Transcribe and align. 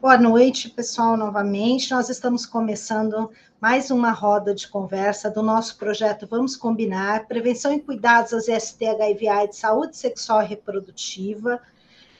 Boa 0.00 0.16
noite, 0.16 0.70
pessoal, 0.70 1.16
novamente. 1.16 1.90
Nós 1.90 2.08
estamos 2.08 2.46
começando 2.46 3.32
mais 3.60 3.90
uma 3.90 4.12
roda 4.12 4.54
de 4.54 4.68
conversa 4.68 5.28
do 5.28 5.42
nosso 5.42 5.76
projeto 5.76 6.24
Vamos 6.24 6.54
Combinar, 6.54 7.26
Prevenção 7.26 7.74
e 7.74 7.80
Cuidados 7.80 8.32
às 8.32 8.44
ST, 8.44 8.86
HIV, 8.86 9.26
AIDS, 9.26 9.58
Saúde 9.58 9.96
Sexual 9.96 10.42
e 10.42 10.46
Reprodutiva. 10.46 11.60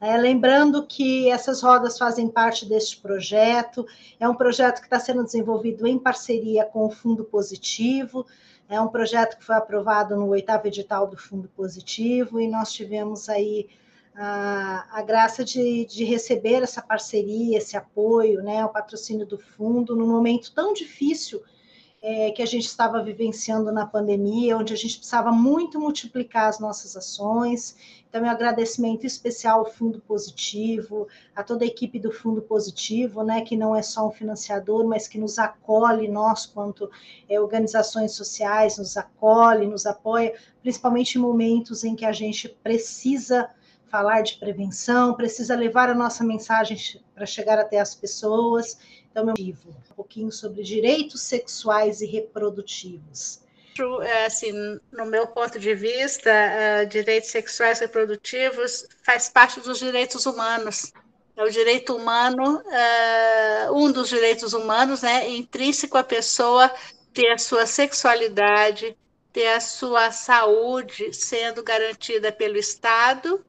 É, 0.01 0.16
lembrando 0.16 0.88
que 0.88 1.30
essas 1.30 1.62
rodas 1.62 1.96
fazem 1.96 2.29
parte 2.29 2.66
deste 2.66 2.96
projeto, 2.96 3.87
é 4.19 4.29
um 4.29 4.34
projeto 4.34 4.80
que 4.80 4.87
está 4.87 4.98
sendo 4.98 5.23
desenvolvido 5.23 5.87
em 5.87 6.01
parceria 6.01 6.65
com 6.65 6.84
o 6.84 6.91
Fundo 6.91 7.23
Positivo, 7.23 8.27
é 8.69 8.80
um 8.80 8.88
projeto 8.88 9.38
que 9.38 9.45
foi 9.45 9.55
aprovado 9.55 10.16
no 10.16 10.27
oitavo 10.27 10.66
edital 10.66 11.06
do 11.06 11.16
Fundo 11.16 11.48
Positivo, 11.56 12.41
e 12.41 12.48
nós 12.48 12.73
tivemos 12.73 13.29
aí 13.29 13.69
a, 14.20 14.98
a 14.98 15.02
graça 15.02 15.45
de, 15.45 15.84
de, 15.84 16.02
receber 16.02 16.62
essa 16.64 16.82
parceria, 16.82 17.58
esse 17.58 17.77
apoio, 17.77 18.42
né, 18.42 18.64
o 18.64 18.68
patrocínio 18.68 19.24
do 19.24 19.38
fundo, 19.38 19.94
num 19.94 20.08
momento 20.08 20.52
tão 20.52 20.72
difícil 20.72 21.41
é, 22.02 22.32
que 22.32 22.42
a 22.42 22.46
gente 22.46 22.66
estava 22.66 23.00
vivenciando 23.00 23.70
na 23.70 23.86
pandemia, 23.86 24.56
onde 24.56 24.72
a 24.72 24.77
gente 24.77 24.96
precisava 24.96 25.30
muito 25.30 25.80
multiplicar 25.80 26.48
as 26.48 26.58
nossas 26.58 26.96
ações. 26.96 27.77
Então, 28.08 28.20
meu 28.20 28.30
agradecimento 28.30 29.06
especial 29.06 29.60
ao 29.60 29.70
Fundo 29.70 30.00
Positivo, 30.00 31.06
a 31.34 31.44
toda 31.44 31.64
a 31.64 31.69
equipe 31.69 32.00
do 32.00 32.10
Fundo 32.10 32.42
Positivo, 32.42 33.22
né, 33.22 33.42
que 33.42 33.56
não 33.56 33.74
é 33.74 33.82
só 33.82 34.08
um 34.08 34.10
financiador, 34.10 34.84
mas 34.84 35.06
que 35.06 35.19
nos 35.19 35.38
acolhe, 35.38 36.08
nós, 36.08 36.44
quanto 36.44 36.91
é, 37.28 37.41
organizações 37.41 38.12
sociais, 38.12 38.78
nos 38.78 38.97
acolhe, 38.97 39.66
nos 39.66 39.86
apoia, 39.86 40.34
principalmente 40.60 41.16
em 41.16 41.20
momentos 41.20 41.84
em 41.84 41.94
que 41.94 42.05
a 42.05 42.12
gente 42.12 42.48
precisa 42.48 43.48
falar 43.91 44.22
de 44.22 44.36
prevenção, 44.36 45.14
precisa 45.14 45.56
levar 45.56 45.89
a 45.89 45.94
nossa 45.94 46.25
mensagem 46.25 46.78
para 47.14 47.27
chegar 47.27 47.58
até 47.58 47.81
as 47.81 47.94
pessoas. 47.94 48.78
Então, 49.11 49.25
meu 49.25 49.33
motivo, 49.33 49.70
um 49.70 49.94
pouquinho 49.94 50.31
sobre 50.31 50.62
direitos 50.62 51.22
sexuais 51.22 52.00
e 52.00 52.06
reprodutivos. 52.06 53.41
É, 54.03 54.27
assim, 54.27 54.53
no 54.91 55.06
meu 55.06 55.27
ponto 55.28 55.59
de 55.59 55.75
vista, 55.75 56.31
uh, 56.31 56.86
direitos 56.86 57.31
sexuais 57.31 57.78
e 57.78 57.83
reprodutivos 57.83 58.86
faz 59.05 59.28
parte 59.28 59.61
dos 59.61 59.78
direitos 59.78 60.27
humanos. 60.27 60.92
É 61.36 61.44
o 61.44 61.50
direito 61.50 61.94
humano, 61.94 62.59
uh, 62.59 63.72
um 63.72 63.92
dos 63.92 64.09
direitos 64.09 64.53
humanos, 64.53 65.03
né, 65.03 65.28
intrínseco 65.31 65.97
à 65.97 66.03
pessoa 66.03 66.72
ter 67.14 67.28
a 67.28 67.39
sua 67.39 67.66
sexualidade, 67.66 68.97
ter 69.33 69.47
a 69.48 69.61
sua 69.61 70.11
saúde 70.11 71.12
sendo 71.12 71.62
garantida 71.62 72.33
pelo 72.33 72.56
Estado 72.56 73.44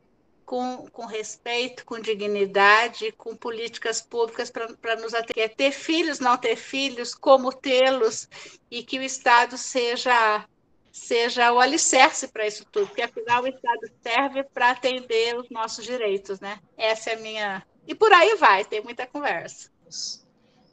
com, 0.49 0.87
com 0.91 1.05
respeito, 1.05 1.85
com 1.85 1.99
dignidade, 1.99 3.11
com 3.11 3.35
políticas 3.35 4.01
públicas 4.01 4.49
para 4.49 4.95
nos 4.95 5.13
atender. 5.13 5.49
Ter 5.49 5.71
filhos, 5.71 6.19
não 6.19 6.35
ter 6.35 6.55
filhos, 6.55 7.13
como 7.13 7.53
tê-los, 7.53 8.27
e 8.71 8.81
que 8.81 8.97
o 8.97 9.03
Estado 9.03 9.59
seja 9.59 10.43
seja 10.91 11.53
o 11.53 11.59
alicerce 11.59 12.27
para 12.29 12.47
isso 12.47 12.65
tudo, 12.71 12.87
porque 12.87 13.03
afinal 13.03 13.43
o 13.43 13.47
Estado 13.47 13.91
serve 14.01 14.43
para 14.43 14.71
atender 14.71 15.37
os 15.37 15.47
nossos 15.51 15.85
direitos, 15.85 16.39
né? 16.39 16.59
Essa 16.75 17.11
é 17.11 17.13
a 17.13 17.19
minha. 17.19 17.67
E 17.85 17.93
por 17.93 18.11
aí 18.11 18.33
vai, 18.33 18.65
tem 18.65 18.81
muita 18.81 19.05
conversa. 19.05 19.69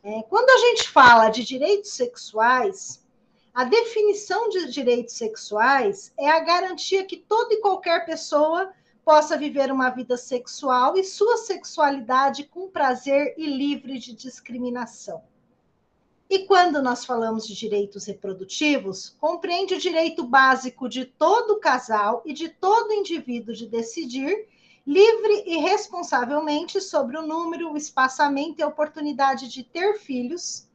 É, 0.03 0.23
quando 0.23 0.49
a 0.49 0.59
gente 0.69 0.89
fala 0.89 1.29
de 1.29 1.45
direitos 1.45 1.91
sexuais, 1.91 3.05
a 3.53 3.65
definição 3.65 4.49
de 4.49 4.73
direitos 4.73 5.17
sexuais 5.17 6.15
é 6.19 6.31
a 6.31 6.41
garantia 6.41 7.05
que 7.05 7.19
toda 7.19 7.53
e 7.53 7.61
qualquer 7.61 8.07
pessoa 8.07 8.73
possa 9.07 9.39
viver 9.39 9.71
uma 9.71 9.89
vida 9.89 10.17
sexual 10.17 10.97
e 10.97 11.05
sua 11.05 11.37
sexualidade 11.37 12.43
com 12.43 12.69
prazer 12.69 13.37
e 13.39 13.47
livre 13.47 14.01
de 14.01 14.13
discriminação. 14.13 15.23
E 16.29 16.41
quando 16.41 16.83
nós 16.83 17.05
falamos 17.05 17.47
de 17.47 17.55
direitos 17.55 18.05
reprodutivos, 18.07 19.11
compreende 19.21 19.75
o 19.75 19.81
direito 19.81 20.25
básico 20.25 20.89
de 20.89 21.05
todo 21.05 21.61
casal 21.61 22.21
e 22.27 22.33
de 22.33 22.49
todo 22.49 22.93
indivíduo 22.93 23.55
de 23.55 23.69
decidir 23.69 24.49
livre 24.85 25.45
e 25.47 25.57
responsavelmente 25.59 26.81
sobre 26.81 27.17
o 27.17 27.25
número, 27.25 27.73
o 27.73 27.77
espaçamento 27.77 28.59
e 28.59 28.65
a 28.65 28.69
oportunidade 28.69 29.47
de 29.49 29.63
ter 29.63 30.01
filhos 30.01 30.66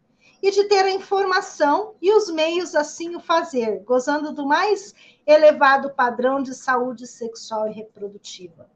e 0.41 0.51
de 0.51 0.63
ter 0.65 0.85
a 0.85 0.91
informação 0.91 1.93
e 2.01 2.11
os 2.11 2.29
meios 2.29 2.75
assim 2.75 3.15
o 3.15 3.19
fazer, 3.19 3.83
gozando 3.83 4.31
do 4.31 4.45
mais 4.45 4.93
elevado 5.25 5.91
padrão 5.91 6.41
de 6.41 6.55
saúde 6.55 7.05
sexual 7.05 7.67
e 7.67 7.73
reprodutiva. 7.73 8.69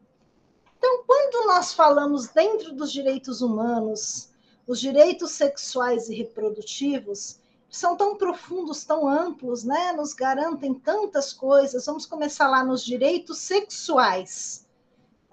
Então, 0.77 1.03
quando 1.07 1.47
nós 1.47 1.73
falamos 1.73 2.27
dentro 2.27 2.73
dos 2.73 2.91
direitos 2.91 3.41
humanos, 3.41 4.29
os 4.67 4.79
direitos 4.79 5.31
sexuais 5.31 6.09
e 6.09 6.15
reprodutivos 6.15 7.39
são 7.69 7.95
tão 7.95 8.15
profundos, 8.15 8.85
tão 8.85 9.07
amplos, 9.07 9.63
né? 9.63 9.91
Nos 9.93 10.13
garantem 10.13 10.73
tantas 10.73 11.33
coisas. 11.33 11.85
Vamos 11.85 12.05
começar 12.05 12.47
lá 12.47 12.63
nos 12.63 12.83
direitos 12.83 13.39
sexuais. 13.39 14.64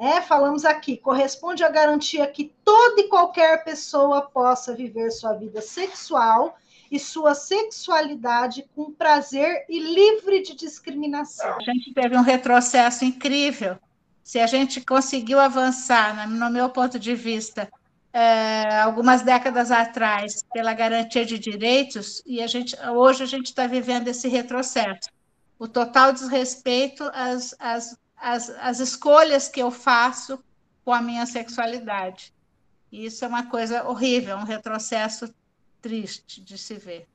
É, 0.03 0.21
falamos 0.21 0.65
aqui, 0.65 0.97
corresponde 0.97 1.63
à 1.63 1.69
garantia 1.69 2.27
que 2.27 2.53
toda 2.65 3.03
e 3.03 3.09
qualquer 3.09 3.63
pessoa 3.63 4.21
possa 4.21 4.75
viver 4.75 5.13
sua 5.13 5.33
vida 5.35 5.61
sexual 5.61 6.59
e 6.91 6.99
sua 6.99 7.37
sexualidade 7.37 8.69
com 8.75 8.91
prazer 8.91 9.65
e 9.69 9.79
livre 9.79 10.43
de 10.43 10.57
discriminação. 10.57 11.57
A 11.57 11.63
gente 11.63 11.95
teve 11.95 12.17
um 12.17 12.21
retrocesso 12.21 13.05
incrível. 13.05 13.79
Se 14.25 14.41
a 14.41 14.47
gente 14.49 14.81
conseguiu 14.81 15.39
avançar, 15.39 16.29
no 16.29 16.51
meu 16.51 16.69
ponto 16.69 16.99
de 16.99 17.15
vista, 17.15 17.71
é, 18.13 18.81
algumas 18.81 19.23
décadas 19.23 19.71
atrás, 19.71 20.45
pela 20.53 20.75
garantia 20.75 21.25
de 21.25 21.39
direitos, 21.39 22.25
e 22.27 22.43
a 22.43 22.49
gente, 22.49 22.77
hoje 22.89 23.23
a 23.23 23.27
gente 23.27 23.47
está 23.47 23.69
vivendo 23.69 24.09
esse 24.09 24.27
retrocesso. 24.27 25.09
O 25.61 25.69
total 25.69 26.13
desrespeito 26.13 27.09
às, 27.15 27.55
às, 27.61 27.97
às, 28.23 28.49
às 28.51 28.79
escolhas 28.79 29.49
que 29.49 29.61
eu 29.61 29.71
faço 29.71 30.43
com 30.85 30.93
a 30.93 31.03
minha 31.03 31.27
sexualidade. 31.27 32.33
E 32.91 33.05
isso 33.07 33.25
é 33.25 33.29
uma 33.29 33.47
coisa 33.47 33.85
horrível, 33.89 34.37
um 34.37 34.45
retrocesso 34.45 35.35
triste 35.81 36.41
de 36.41 36.57
se 36.57 36.75
ver. 36.75 37.09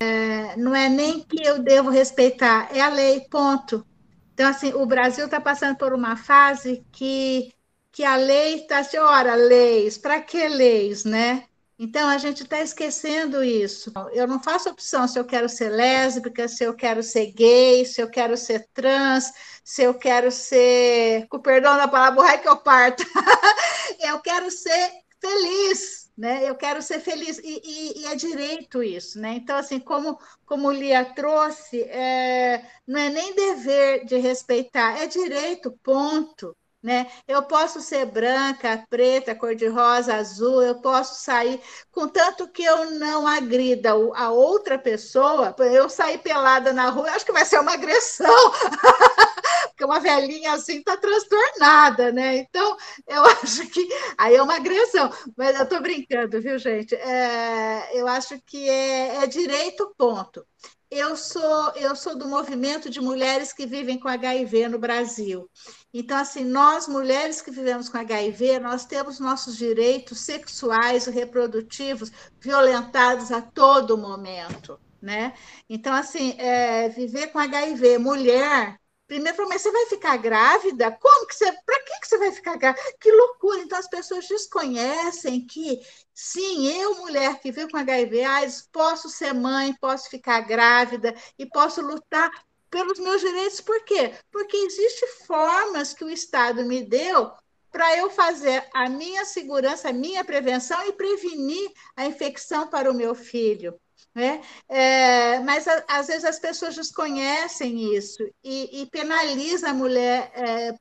É, 0.00 0.56
não 0.56 0.74
é 0.74 0.88
nem 0.88 1.20
que 1.20 1.44
eu 1.44 1.60
devo 1.60 1.90
respeitar, 1.90 2.68
é 2.72 2.80
a 2.80 2.88
lei, 2.88 3.26
ponto. 3.28 3.84
Então, 4.32 4.48
assim, 4.48 4.72
o 4.72 4.86
Brasil 4.86 5.24
está 5.24 5.40
passando 5.40 5.76
por 5.76 5.92
uma 5.92 6.16
fase 6.16 6.86
que, 6.92 7.52
que 7.90 8.04
a 8.04 8.14
lei 8.14 8.62
está 8.62 8.78
assim, 8.78 8.98
ora, 8.98 9.34
leis, 9.34 9.98
para 9.98 10.20
que 10.20 10.46
leis, 10.46 11.04
né? 11.04 11.47
Então, 11.78 12.08
a 12.08 12.18
gente 12.18 12.42
está 12.42 12.60
esquecendo 12.60 13.42
isso. 13.44 13.92
Eu 14.12 14.26
não 14.26 14.42
faço 14.42 14.68
opção 14.68 15.06
se 15.06 15.18
eu 15.18 15.24
quero 15.24 15.48
ser 15.48 15.68
lésbica, 15.68 16.48
se 16.48 16.64
eu 16.64 16.74
quero 16.74 17.02
ser 17.02 17.26
gay, 17.32 17.84
se 17.84 18.00
eu 18.00 18.10
quero 18.10 18.36
ser 18.36 18.66
trans, 18.74 19.32
se 19.62 19.82
eu 19.82 19.94
quero 19.94 20.32
ser, 20.32 21.28
com 21.28 21.38
perdão 21.38 21.76
da 21.76 21.86
palavra, 21.86 22.16
borrai 22.16 22.40
que 22.40 22.48
eu 22.48 22.56
parto. 22.56 23.04
eu 24.00 24.18
quero 24.20 24.50
ser 24.50 24.92
feliz, 25.20 26.10
né? 26.16 26.48
Eu 26.48 26.54
quero 26.56 26.82
ser 26.82 27.00
feliz 27.00 27.38
e, 27.38 27.60
e, 27.64 28.00
e, 28.02 28.06
é 28.06 28.16
direito 28.16 28.82
isso, 28.82 29.20
né? 29.20 29.34
Então 29.34 29.56
assim, 29.56 29.78
como 29.78 30.18
como 30.46 30.72
Lia 30.72 31.04
trouxe, 31.04 31.82
é, 31.82 32.64
não 32.86 32.98
é 32.98 33.10
nem 33.10 33.34
dever 33.34 34.04
de 34.04 34.16
respeitar, 34.16 35.00
é 35.00 35.06
direito, 35.06 35.70
ponto. 35.82 36.56
Né? 36.80 37.10
Eu 37.26 37.42
posso 37.42 37.80
ser 37.80 38.06
branca, 38.06 38.84
preta, 38.88 39.34
cor-de-rosa, 39.34 40.14
azul, 40.14 40.62
eu 40.62 40.80
posso 40.80 41.20
sair, 41.20 41.60
contanto 41.90 42.46
que 42.46 42.62
eu 42.62 42.92
não 42.92 43.26
agrida 43.26 43.90
a 44.14 44.30
outra 44.30 44.78
pessoa, 44.78 45.54
eu 45.58 45.88
sair 45.88 46.18
pelada 46.18 46.72
na 46.72 46.88
rua, 46.88 47.10
acho 47.10 47.26
que 47.26 47.32
vai 47.32 47.44
ser 47.44 47.58
uma 47.58 47.72
agressão, 47.72 48.52
porque 49.70 49.84
uma 49.84 49.98
velhinha 49.98 50.52
assim 50.52 50.78
está 50.78 50.96
transtornada, 50.96 52.12
né? 52.12 52.36
Então, 52.36 52.76
eu 53.08 53.24
acho 53.42 53.66
que 53.70 53.88
aí 54.16 54.36
é 54.36 54.42
uma 54.42 54.54
agressão, 54.54 55.10
mas 55.36 55.56
eu 55.56 55.64
estou 55.64 55.80
brincando, 55.80 56.40
viu, 56.40 56.60
gente? 56.60 56.94
É, 56.94 57.90
eu 57.92 58.06
acho 58.06 58.40
que 58.46 58.68
é, 58.68 59.24
é 59.24 59.26
direito, 59.26 59.92
ponto 59.98 60.46
eu 60.90 61.16
sou 61.16 61.72
eu 61.76 61.94
sou 61.94 62.16
do 62.16 62.26
movimento 62.26 62.88
de 62.88 63.00
mulheres 63.00 63.52
que 63.52 63.66
vivem 63.66 63.98
com 63.98 64.08
HIV 64.08 64.68
no 64.68 64.78
Brasil. 64.78 65.48
Então, 65.92 66.18
assim, 66.18 66.44
nós 66.44 66.86
mulheres 66.86 67.40
que 67.40 67.50
vivemos 67.50 67.88
com 67.88 67.96
HIV, 67.98 68.58
nós 68.58 68.84
temos 68.84 69.18
nossos 69.18 69.56
direitos 69.56 70.20
sexuais 70.20 71.06
e 71.06 71.10
reprodutivos 71.10 72.12
violentados 72.40 73.32
a 73.32 73.40
todo 73.40 73.96
momento, 73.96 74.78
né? 75.00 75.34
Então, 75.68 75.94
assim, 75.94 76.34
é, 76.38 76.88
viver 76.90 77.28
com 77.28 77.38
HIV, 77.38 77.98
mulher, 77.98 78.78
Primeiro, 79.08 79.48
mas 79.48 79.62
você 79.62 79.72
vai 79.72 79.86
ficar 79.86 80.18
grávida? 80.18 80.92
Como 80.92 81.26
que 81.26 81.34
você. 81.34 81.50
Para 81.64 81.82
que, 81.82 82.00
que 82.00 82.06
você 82.06 82.18
vai 82.18 82.30
ficar 82.30 82.56
grávida? 82.58 82.82
Que 83.00 83.10
loucura! 83.10 83.60
Então, 83.60 83.78
as 83.78 83.88
pessoas 83.88 84.28
desconhecem 84.28 85.46
que, 85.46 85.80
sim, 86.12 86.66
eu, 86.78 86.94
mulher 86.96 87.40
que 87.40 87.50
vivo 87.50 87.70
com 87.70 87.78
HIV, 87.78 88.22
AIDS, 88.24 88.68
posso 88.70 89.08
ser 89.08 89.32
mãe, 89.32 89.74
posso 89.80 90.10
ficar 90.10 90.42
grávida 90.42 91.14
e 91.38 91.46
posso 91.46 91.80
lutar 91.80 92.30
pelos 92.70 92.98
meus 92.98 93.20
direitos. 93.20 93.60
Por 93.60 93.82
quê? 93.84 94.14
Porque 94.30 94.56
existem 94.56 95.08
formas 95.26 95.92
que 95.92 96.04
o 96.04 96.10
Estado 96.10 96.64
me 96.64 96.82
deu 96.82 97.32
para 97.70 97.96
eu 97.96 98.10
fazer 98.10 98.66
a 98.74 98.88
minha 98.88 99.24
segurança, 99.24 99.90
a 99.90 99.92
minha 99.92 100.24
prevenção 100.24 100.86
e 100.86 100.92
prevenir 100.92 101.70
a 101.96 102.06
infecção 102.06 102.68
para 102.68 102.90
o 102.90 102.94
meu 102.94 103.14
filho. 103.14 103.78
Né? 104.14 104.40
É, 104.68 105.38
mas 105.40 105.68
a, 105.68 105.84
às 105.86 106.08
vezes 106.08 106.24
as 106.24 106.38
pessoas 106.38 106.74
desconhecem 106.74 107.94
isso 107.94 108.22
e, 108.42 108.82
e 108.82 108.86
penaliza 108.86 109.70
a 109.70 109.74
mulher 109.74 110.32
é, 110.34 110.74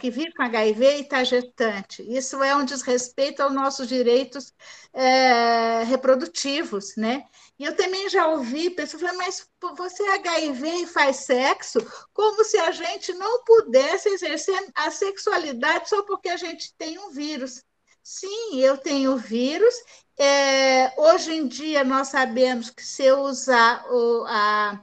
que 0.00 0.10
vive 0.10 0.32
com 0.32 0.42
HIV 0.42 0.84
e 0.84 1.00
está 1.02 1.22
gestante. 1.22 2.02
Isso 2.02 2.42
é 2.42 2.54
um 2.56 2.64
desrespeito 2.64 3.42
aos 3.42 3.52
nossos 3.52 3.86
direitos 3.86 4.52
é, 4.92 5.82
reprodutivos, 5.84 6.96
né? 6.96 7.24
E 7.58 7.64
eu 7.64 7.74
também 7.74 8.08
já 8.08 8.26
ouvi 8.28 8.70
pessoas 8.70 9.02
falando, 9.02 9.18
mas 9.18 9.48
você 9.76 10.02
é 10.02 10.14
HIV 10.14 10.68
e 10.82 10.86
faz 10.86 11.16
sexo, 11.16 11.78
como 12.12 12.44
se 12.44 12.58
a 12.58 12.70
gente 12.70 13.12
não 13.14 13.44
pudesse 13.44 14.08
exercer 14.08 14.56
a 14.74 14.90
sexualidade 14.90 15.88
só 15.88 16.02
porque 16.02 16.28
a 16.28 16.36
gente 16.36 16.74
tem 16.76 16.98
um 16.98 17.10
vírus. 17.10 17.62
Sim, 18.02 18.60
eu 18.60 18.78
tenho 18.78 19.16
vírus. 19.16 19.74
É, 20.18 20.92
hoje 20.96 21.34
em 21.34 21.46
dia, 21.46 21.84
nós 21.84 22.08
sabemos 22.08 22.70
que 22.70 22.82
se 22.82 23.02
eu 23.04 23.20
usar 23.20 23.84
o, 23.90 24.24
a, 24.26 24.80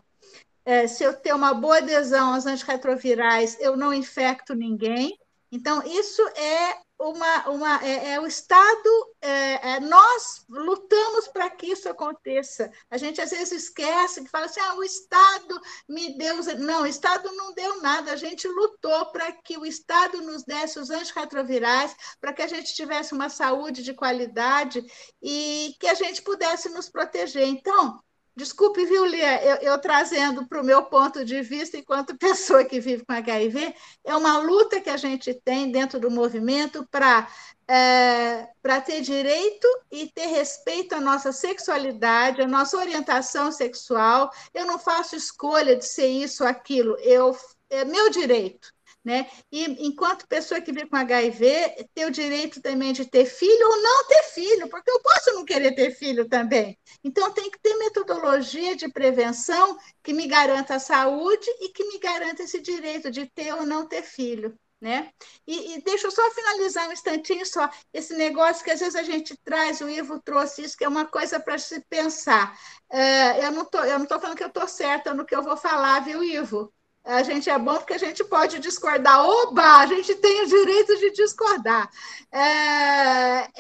é, 0.66 0.88
se 0.88 1.04
eu 1.04 1.14
ter 1.14 1.34
uma 1.34 1.54
boa 1.54 1.78
adesão 1.78 2.34
aos 2.34 2.46
antirretrovirais, 2.46 3.58
eu 3.60 3.76
não 3.76 3.94
infecto 3.94 4.54
ninguém. 4.56 5.18
Então, 5.52 5.84
isso 5.86 6.22
é 6.30 6.78
uma, 7.00 7.50
uma 7.50 7.86
é, 7.86 8.14
é 8.14 8.20
o 8.20 8.26
Estado, 8.26 8.90
é, 9.22 9.74
é 9.74 9.80
nós 9.80 10.46
lutamos 10.50 11.28
para 11.28 11.50
que 11.50 11.68
isso 11.68 11.90
aconteça. 11.90 12.72
A 12.90 12.98
gente 12.98 13.20
às 13.20 13.32
vezes 13.32 13.52
esquece 13.52 14.24
que 14.24 14.30
fala 14.30 14.46
assim, 14.46 14.60
ah, 14.62 14.76
o 14.76 14.84
Estado 14.84 15.62
me 15.88 16.18
deu. 16.18 16.38
Não, 16.60 16.84
o 16.84 16.88
Estado 16.88 17.32
não 17.34 17.54
deu 17.54 17.82
nada, 17.82 18.14
a 18.14 18.16
gente 18.16 18.48
lutou 18.48 19.08
para 19.08 19.32
que 19.32 19.58
o 19.58 19.66
Estado 19.66 20.22
nos 20.22 20.44
desse 20.44 20.80
os 20.80 20.90
antirretrovirais, 20.90 21.96
para 22.20 22.34
que 22.34 22.42
a 22.42 22.48
gente 22.48 22.74
tivesse 22.74 23.14
uma 23.14 23.30
saúde 23.30 23.84
de 23.84 23.94
qualidade 23.94 24.84
e 25.22 25.76
que 25.80 25.88
a 25.88 25.94
gente 25.94 26.22
pudesse 26.22 26.70
nos 26.70 26.90
proteger. 26.90 27.48
Então, 27.48 28.02
Desculpe, 28.36 28.84
viu, 28.86 29.06
Lia, 29.06 29.44
eu, 29.44 29.56
eu 29.58 29.80
trazendo 29.80 30.48
para 30.48 30.60
o 30.60 30.66
meu 30.66 30.84
ponto 30.86 31.24
de 31.24 31.42
vista, 31.44 31.78
enquanto 31.78 32.18
pessoa 32.18 32.66
que 32.66 32.80
vive 32.80 33.06
com 33.06 33.14
HIV, 33.14 33.76
é 34.04 34.16
uma 34.16 34.40
luta 34.40 34.82
que 34.82 34.90
a 34.90 34.98
gente 34.98 35.34
tem 35.34 35.72
dentro 35.72 36.00
do 36.00 36.10
movimento 36.10 36.88
para 36.90 37.28
é, 37.68 38.50
para 38.62 38.82
ter 38.82 39.02
direito 39.02 39.68
e 39.92 40.08
ter 40.12 40.28
respeito 40.28 40.96
à 40.96 41.00
nossa 41.00 41.32
sexualidade, 41.32 42.42
à 42.42 42.48
nossa 42.48 42.78
orientação 42.78 43.52
sexual. 43.52 44.32
Eu 44.54 44.66
não 44.66 44.80
faço 44.80 45.16
escolha 45.16 45.76
de 45.76 45.86
ser 45.86 46.08
isso 46.08 46.44
ou 46.44 46.50
aquilo, 46.50 46.98
eu, 47.00 47.38
é 47.70 47.86
meu 47.86 48.10
direito. 48.10 48.73
Né? 49.04 49.30
E 49.52 49.66
enquanto 49.86 50.28
pessoa 50.28 50.62
que 50.62 50.72
vive 50.72 50.88
com 50.88 50.96
HIV, 50.96 51.88
ter 51.94 52.06
o 52.06 52.12
direito 52.12 52.62
também 52.62 52.94
de 52.94 53.06
ter 53.06 53.26
filho 53.26 53.68
ou 53.68 53.82
não 53.82 54.08
ter 54.08 54.24
filho, 54.34 54.70
porque 54.70 54.90
eu 54.90 55.02
posso 55.02 55.34
não 55.34 55.44
querer 55.44 55.76
ter 55.76 55.92
filho 55.92 56.28
também. 56.30 56.80
Então, 57.04 57.34
tem 57.34 57.52
que 57.52 57.60
ter 57.60 57.76
metodologia 57.76 58.78
de 58.78 58.88
prevenção 58.88 59.78
que 60.02 60.14
me 60.14 60.26
garanta 60.26 60.76
a 60.76 60.80
saúde 60.80 61.46
e 61.60 61.70
que 61.70 61.84
me 61.86 62.00
garanta 62.00 62.44
esse 62.44 62.62
direito 62.62 63.12
de 63.12 63.26
ter 63.26 63.54
ou 63.54 63.66
não 63.66 63.86
ter 63.86 64.04
filho. 64.04 64.58
Né? 64.80 65.12
E, 65.48 65.76
e, 65.76 65.82
deixa 65.82 66.08
eu 66.08 66.12
só 66.12 66.30
finalizar 66.32 66.90
um 66.90 66.92
instantinho 66.92 67.46
só, 67.46 67.70
esse 67.94 68.14
negócio 68.16 68.66
que 68.66 68.72
às 68.72 68.82
vezes 68.82 68.96
a 68.96 69.04
gente 69.04 69.34
traz, 69.38 69.80
o 69.80 69.90
Ivo 69.90 70.22
trouxe 70.22 70.62
isso, 70.64 70.78
que 70.78 70.84
é 70.84 70.90
uma 70.90 71.06
coisa 71.06 71.40
para 71.40 71.58
se 71.58 71.80
pensar. 71.90 72.58
É, 72.90 73.46
eu 73.46 73.52
não 73.52 73.64
estou 73.64 74.20
falando 74.20 74.36
que 74.36 74.44
eu 74.44 74.48
estou 74.50 74.68
certa 74.68 75.14
no 75.14 75.26
que 75.26 75.34
eu 75.34 75.42
vou 75.42 75.56
falar, 75.56 76.02
viu, 76.02 76.22
Ivo? 76.22 76.74
A 77.06 77.22
gente 77.22 77.50
é 77.50 77.60
bom 77.60 77.76
porque 77.76 77.94
a 77.94 77.98
gente 77.98 78.24
pode 78.24 78.60
discordar. 78.60 79.26
Oba, 79.26 79.80
a 79.80 79.86
gente 79.86 80.16
tem 80.16 80.44
o 80.44 80.48
direito 80.48 80.98
de 80.98 81.12
discordar. 81.12 81.90
É, 82.32 82.40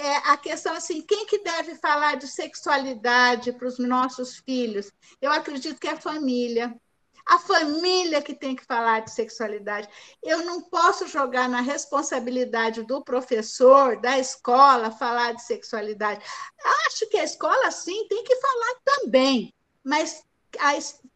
é 0.01 0.15
a 0.25 0.37
questão 0.37 0.73
assim, 0.73 1.01
quem 1.01 1.25
que 1.25 1.39
deve 1.39 1.75
falar 1.75 2.15
de 2.15 2.25
sexualidade 2.25 3.51
para 3.51 3.67
os 3.67 3.77
nossos 3.77 4.37
filhos? 4.37 4.89
Eu 5.21 5.31
acredito 5.31 5.79
que 5.79 5.87
é 5.87 5.91
a 5.91 5.99
família. 5.99 6.73
A 7.25 7.37
família 7.37 8.21
que 8.21 8.33
tem 8.33 8.55
que 8.55 8.65
falar 8.65 9.01
de 9.01 9.11
sexualidade. 9.11 9.89
Eu 10.21 10.45
não 10.45 10.61
posso 10.61 11.07
jogar 11.07 11.47
na 11.49 11.61
responsabilidade 11.61 12.83
do 12.83 13.01
professor, 13.03 13.99
da 13.99 14.19
escola, 14.19 14.91
falar 14.91 15.33
de 15.33 15.41
sexualidade. 15.41 16.23
Acho 16.87 17.07
que 17.09 17.17
a 17.17 17.23
escola, 17.23 17.71
sim, 17.71 18.07
tem 18.07 18.23
que 18.23 18.35
falar 18.35 18.75
também, 18.83 19.53
mas 19.83 20.23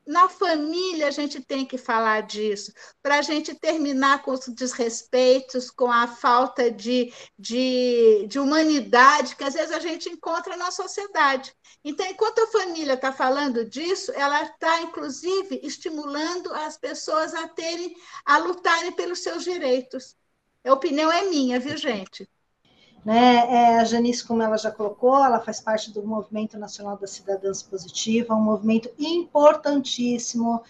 na 0.06 0.30
família 0.30 1.08
a 1.08 1.12
gente 1.12 1.42
tem 1.42 1.66
que 1.66 1.78
falar 1.78 2.22
disso, 2.22 2.72
para 3.02 3.20
a 3.20 3.22
gente 3.22 3.54
terminar 3.54 4.22
com 4.22 4.32
os 4.32 4.48
desrespeitos, 4.48 5.70
com 5.70 5.92
a 5.92 6.08
falta 6.08 6.72
de, 6.72 7.14
de, 7.38 8.26
de, 8.28 8.40
humanidade 8.40 9.36
que 9.36 9.44
às 9.44 9.54
vezes 9.54 9.72
a 9.72 9.80
gente 9.80 10.10
encontra 10.10 10.56
na 10.56 10.72
sociedade. 10.72 11.54
Então, 11.84 12.06
enquanto 12.06 12.40
a 12.40 12.48
família 12.48 12.94
está 12.94 13.12
falando 13.12 13.66
disso, 13.66 14.12
ela 14.14 14.44
está, 14.44 14.82
inclusive, 14.82 15.60
estimulando 15.62 16.54
as 16.54 16.78
pessoas 16.78 17.34
a 17.34 17.48
terem, 17.48 17.96
a 18.26 18.38
lutarem 18.38 18.94
pelos 18.94 19.20
seus 19.20 19.44
direitos. 19.44 20.16
A 20.66 20.74
opinião 20.74 21.12
é 21.12 21.24
minha, 21.24 21.60
viu, 21.60 21.78
gente? 21.78 22.30
Né? 23.08 23.38
É, 23.50 23.80
a 23.80 23.86
Janice, 23.86 24.28
como 24.28 24.44
ela 24.44 24.58
já 24.58 24.70
colocou, 24.70 25.24
ela 25.24 25.40
faz 25.40 25.62
parte 25.62 25.94
do 25.94 26.06
Movimento 26.06 26.60
Nacional 26.60 26.98
da 26.98 27.08
Cidadãs 27.08 27.64
Positiva, 27.64 28.36
um 28.36 28.42
movimento 28.42 28.92
importantíssimo 29.00 30.62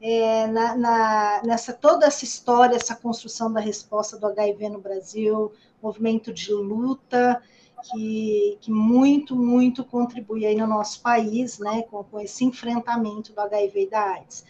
é, 0.00 0.44
na, 0.48 0.76
na, 0.76 1.42
nessa 1.44 1.72
toda 1.72 2.04
essa 2.04 2.24
história, 2.24 2.74
essa 2.74 2.96
construção 2.96 3.52
da 3.52 3.60
resposta 3.60 4.18
do 4.18 4.26
HIV 4.26 4.70
no 4.70 4.80
Brasil, 4.80 5.52
movimento 5.80 6.32
de 6.32 6.52
luta 6.52 7.40
que, 7.84 8.58
que 8.60 8.72
muito, 8.72 9.36
muito 9.36 9.84
contribui 9.84 10.44
aí 10.46 10.56
no 10.56 10.66
nosso 10.66 11.00
país, 11.00 11.60
né, 11.60 11.82
com, 11.82 12.02
com 12.02 12.18
esse 12.18 12.44
enfrentamento 12.44 13.32
do 13.32 13.40
HIV 13.40 13.82
e 13.84 13.88
da 13.88 14.14
AIDS. 14.14 14.44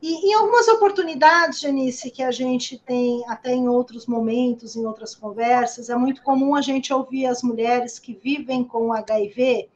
E 0.00 0.28
em 0.28 0.34
algumas 0.34 0.68
oportunidades, 0.68 1.60
Janice, 1.60 2.10
que 2.10 2.22
a 2.22 2.30
gente 2.30 2.78
tem 2.78 3.24
até 3.28 3.52
em 3.52 3.68
outros 3.68 4.06
momentos, 4.06 4.76
em 4.76 4.86
outras 4.86 5.14
conversas, 5.14 5.90
é 5.90 5.96
muito 5.96 6.22
comum 6.22 6.54
a 6.54 6.60
gente 6.60 6.92
ouvir 6.92 7.26
as 7.26 7.42
mulheres 7.42 7.98
que 7.98 8.14
vivem 8.14 8.62
com 8.62 8.92
HIV 8.92 9.68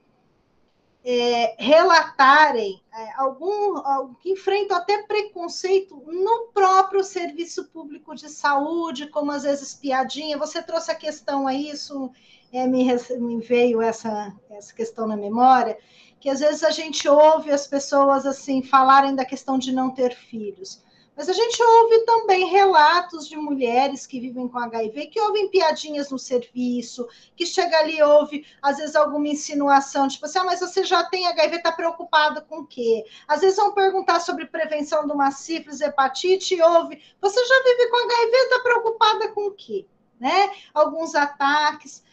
é, 1.04 1.56
relatarem 1.58 2.80
é, 2.94 3.12
algum, 3.16 3.78
algum 3.78 4.14
que 4.14 4.30
enfrentam 4.30 4.76
até 4.76 5.02
preconceito 5.02 5.96
no 6.06 6.48
próprio 6.54 7.02
serviço 7.02 7.64
público 7.64 8.14
de 8.14 8.28
saúde, 8.28 9.08
como 9.08 9.32
às 9.32 9.42
vezes 9.42 9.74
piadinha. 9.74 10.38
Você 10.38 10.62
trouxe 10.62 10.92
a 10.92 10.94
questão 10.94 11.48
a 11.48 11.54
isso, 11.54 12.10
é, 12.52 12.66
me, 12.66 12.86
me 13.18 13.40
veio 13.40 13.82
essa, 13.82 14.32
essa 14.50 14.72
questão 14.72 15.08
na 15.08 15.16
memória 15.16 15.76
que 16.22 16.30
às 16.30 16.38
vezes 16.38 16.62
a 16.62 16.70
gente 16.70 17.08
ouve 17.08 17.50
as 17.50 17.66
pessoas 17.66 18.24
assim 18.24 18.62
falarem 18.62 19.12
da 19.12 19.24
questão 19.24 19.58
de 19.58 19.72
não 19.72 19.90
ter 19.90 20.14
filhos. 20.14 20.80
Mas 21.16 21.28
a 21.28 21.32
gente 21.32 21.60
ouve 21.60 21.98
também 22.06 22.46
relatos 22.46 23.28
de 23.28 23.36
mulheres 23.36 24.06
que 24.06 24.20
vivem 24.20 24.46
com 24.46 24.56
HIV, 24.56 25.08
que 25.08 25.20
ouvem 25.20 25.48
piadinhas 25.48 26.10
no 26.12 26.18
serviço, 26.20 27.08
que 27.34 27.44
chega 27.44 27.76
ali 27.76 27.96
e 27.96 28.02
ouve, 28.04 28.46
às 28.62 28.76
vezes, 28.76 28.94
alguma 28.94 29.26
insinuação, 29.26 30.06
tipo 30.06 30.24
assim, 30.24 30.38
ah, 30.38 30.44
mas 30.44 30.60
você 30.60 30.84
já 30.84 31.02
tem 31.06 31.26
HIV, 31.26 31.56
está 31.56 31.72
preocupada 31.72 32.40
com 32.40 32.60
o 32.60 32.66
quê? 32.66 33.04
Às 33.26 33.40
vezes 33.40 33.56
vão 33.56 33.74
perguntar 33.74 34.20
sobre 34.20 34.46
prevenção 34.46 35.04
de 35.04 35.12
uma 35.12 35.32
sífilis, 35.32 35.80
hepatite, 35.80 36.54
e 36.54 36.62
ouve, 36.62 37.02
você 37.20 37.44
já 37.44 37.62
vive 37.64 37.90
com 37.90 37.96
HIV, 37.96 38.36
está 38.36 38.60
preocupada 38.60 39.28
com 39.32 39.48
o 39.48 39.52
quê? 39.52 39.86
Né? 40.20 40.52
Alguns 40.72 41.16
ataques 41.16 42.04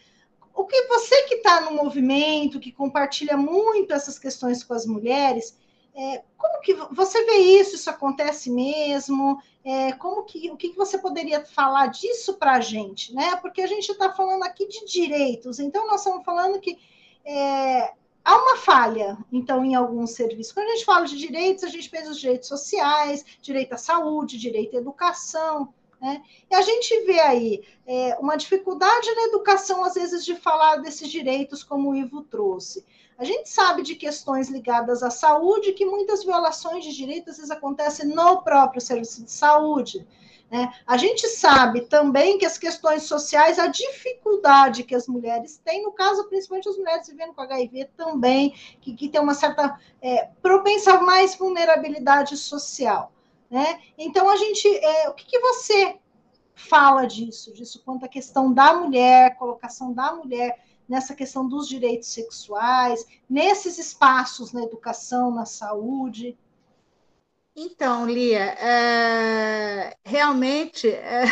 o 0.54 0.64
que 0.64 0.86
você 0.86 1.22
que 1.22 1.36
está 1.36 1.60
no 1.60 1.72
movimento, 1.72 2.60
que 2.60 2.72
compartilha 2.72 3.36
muito 3.36 3.92
essas 3.92 4.18
questões 4.18 4.62
com 4.62 4.74
as 4.74 4.86
mulheres, 4.86 5.56
é, 5.94 6.22
como 6.36 6.60
que 6.60 6.74
você 6.92 7.24
vê 7.24 7.36
isso? 7.60 7.74
Isso 7.74 7.90
acontece 7.90 8.50
mesmo? 8.50 9.40
É, 9.64 9.92
como 9.92 10.24
que 10.24 10.50
o 10.50 10.56
que 10.56 10.72
você 10.72 10.98
poderia 10.98 11.44
falar 11.44 11.88
disso 11.88 12.34
para 12.34 12.52
a 12.52 12.60
gente, 12.60 13.14
né? 13.14 13.36
Porque 13.36 13.60
a 13.60 13.66
gente 13.66 13.90
está 13.90 14.12
falando 14.12 14.42
aqui 14.44 14.66
de 14.66 14.84
direitos, 14.86 15.58
então 15.58 15.86
nós 15.86 16.00
estamos 16.00 16.24
falando 16.24 16.60
que 16.60 16.78
é, 17.24 17.92
há 18.24 18.36
uma 18.36 18.56
falha, 18.56 19.18
então, 19.32 19.64
em 19.64 19.74
alguns 19.74 20.12
serviços. 20.12 20.52
Quando 20.52 20.68
a 20.68 20.70
gente 20.70 20.84
fala 20.84 21.06
de 21.06 21.16
direitos, 21.16 21.64
a 21.64 21.68
gente 21.68 21.90
pensa 21.90 22.08
nos 22.08 22.20
direitos 22.20 22.48
sociais, 22.48 23.24
direito 23.42 23.74
à 23.74 23.76
saúde, 23.76 24.38
direito 24.38 24.76
à 24.76 24.80
educação. 24.80 25.72
Né? 26.00 26.22
E 26.50 26.54
a 26.54 26.62
gente 26.62 27.00
vê 27.04 27.20
aí 27.20 27.62
é, 27.86 28.16
uma 28.18 28.36
dificuldade 28.36 29.14
na 29.14 29.24
educação, 29.24 29.84
às 29.84 29.94
vezes, 29.94 30.24
de 30.24 30.34
falar 30.34 30.76
desses 30.76 31.08
direitos, 31.08 31.62
como 31.62 31.90
o 31.90 31.94
Ivo 31.94 32.22
trouxe. 32.22 32.86
A 33.18 33.24
gente 33.24 33.50
sabe 33.50 33.82
de 33.82 33.94
questões 33.94 34.48
ligadas 34.48 35.02
à 35.02 35.10
saúde, 35.10 35.74
que 35.74 35.84
muitas 35.84 36.24
violações 36.24 36.84
de 36.84 36.96
direitos, 36.96 37.32
às 37.32 37.36
vezes, 37.36 37.50
acontecem 37.50 38.06
no 38.06 38.42
próprio 38.42 38.80
serviço 38.80 39.22
de 39.22 39.30
saúde. 39.30 40.06
Né? 40.50 40.72
A 40.86 40.96
gente 40.96 41.28
sabe 41.28 41.82
também 41.82 42.38
que 42.38 42.46
as 42.46 42.56
questões 42.56 43.02
sociais, 43.02 43.58
a 43.58 43.66
dificuldade 43.66 44.84
que 44.84 44.94
as 44.94 45.06
mulheres 45.06 45.60
têm, 45.62 45.82
no 45.82 45.92
caso, 45.92 46.28
principalmente 46.28 46.68
as 46.68 46.78
mulheres 46.78 47.06
vivendo 47.08 47.34
com 47.34 47.42
HIV 47.42 47.90
também, 47.94 48.54
que, 48.80 48.94
que 48.94 49.08
tem 49.10 49.20
uma 49.20 49.34
certa 49.34 49.78
é, 50.00 50.30
propensa 50.40 50.94
a 50.94 51.02
mais 51.02 51.36
vulnerabilidade 51.36 52.38
social. 52.38 53.12
Né? 53.50 53.80
Então, 53.98 54.30
a 54.30 54.36
gente, 54.36 54.68
é, 54.68 55.08
o 55.08 55.14
que, 55.14 55.26
que 55.26 55.40
você 55.40 55.98
fala 56.54 57.06
disso, 57.06 57.52
disso 57.52 57.82
quanto 57.84 58.04
a 58.04 58.08
questão 58.08 58.52
da 58.52 58.74
mulher, 58.74 59.36
colocação 59.36 59.92
da 59.92 60.14
mulher 60.14 60.64
nessa 60.88 61.14
questão 61.14 61.48
dos 61.48 61.68
direitos 61.68 62.08
sexuais, 62.08 63.04
nesses 63.28 63.78
espaços 63.78 64.52
na 64.52 64.62
educação, 64.62 65.30
na 65.30 65.44
saúde? 65.44 66.38
Então, 67.56 68.06
Lia, 68.06 68.54
é, 68.58 69.96
realmente 70.04 70.88
é, 70.88 71.24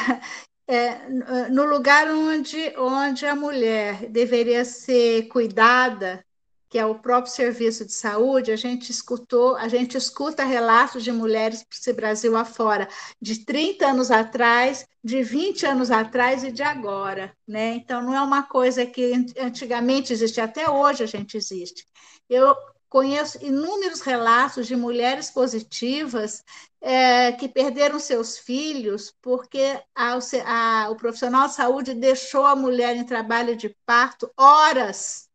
é, 0.66 1.08
no 1.50 1.64
lugar 1.64 2.08
onde, 2.10 2.75
onde 2.76 3.26
a 3.26 3.34
mulher 3.34 4.08
deveria 4.10 4.64
ser 4.64 5.28
cuidada, 5.28 6.25
que 6.68 6.78
é 6.78 6.84
o 6.84 6.98
próprio 6.98 7.32
serviço 7.32 7.84
de 7.84 7.92
saúde, 7.92 8.52
a 8.52 8.56
gente 8.56 8.90
escutou, 8.90 9.56
a 9.56 9.68
gente 9.68 9.96
escuta 9.96 10.44
relatos 10.44 11.02
de 11.02 11.10
mulheres 11.10 11.64
esse 11.72 11.92
Brasil 11.92 12.37
afora, 12.37 12.88
de 13.20 13.44
30 13.44 13.87
anos 13.87 14.10
atrás, 14.10 14.87
de 15.02 15.22
20 15.22 15.64
anos 15.66 15.90
atrás 15.90 16.44
e 16.44 16.52
de 16.52 16.62
agora, 16.62 17.34
né? 17.46 17.75
Então 17.75 18.02
não 18.02 18.14
é 18.14 18.20
uma 18.20 18.42
coisa 18.42 18.84
que 18.84 19.12
antigamente 19.38 20.12
existia, 20.12 20.44
até 20.44 20.68
hoje 20.70 21.02
a 21.02 21.06
gente 21.06 21.37
existe. 21.37 21.87
Eu 22.28 22.54
conheço 22.88 23.42
inúmeros 23.44 24.00
relatos 24.00 24.66
de 24.66 24.75
mulheres 24.75 25.30
positivas 25.30 26.42
é, 26.80 27.32
que 27.32 27.48
perderam 27.48 27.98
seus 27.98 28.38
filhos 28.38 29.14
porque 29.20 29.80
a, 29.94 30.18
a, 30.44 30.90
o 30.90 30.96
profissional 30.96 31.48
de 31.48 31.54
saúde 31.54 31.94
deixou 31.94 32.46
a 32.46 32.56
mulher 32.56 32.96
em 32.96 33.04
trabalho 33.04 33.56
de 33.56 33.75
parto 33.84 34.30
horas, 34.37 35.28